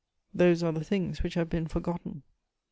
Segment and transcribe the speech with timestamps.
[0.33, 2.23] '"Those are the things which have been forgotten!